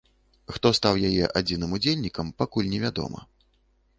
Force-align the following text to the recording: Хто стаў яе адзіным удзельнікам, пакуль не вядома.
Хто 0.53 0.71
стаў 0.77 0.95
яе 1.09 1.27
адзіным 1.41 1.75
удзельнікам, 1.77 2.33
пакуль 2.39 2.71
не 2.75 2.79
вядома. 2.87 3.19